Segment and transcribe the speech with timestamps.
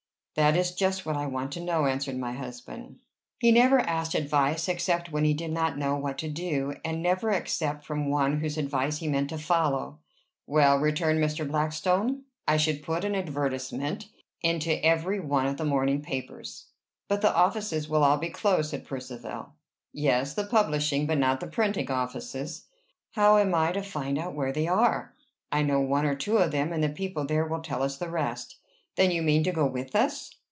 [0.37, 3.01] "That is just what I want to know," answered my husband.
[3.37, 7.31] He never asked advice except when he did not know what to do; and never
[7.31, 9.99] except from one whose advice he meant to follow.
[10.47, 11.45] "Well," returned Mr.
[11.45, 14.07] Blackstone, "I should put an advertisement
[14.41, 16.67] into every one of the morning papers."
[17.09, 19.51] "But the offices will all be closed," said Percivale.
[19.91, 22.67] "Yes, the publishing, but not the printing offices."
[23.11, 25.13] "How am I to find out where they are?"
[25.51, 28.09] "I know one or two of them, and the people there will tell us the
[28.09, 28.55] rest."
[28.97, 30.31] "Then you mean to go with us?"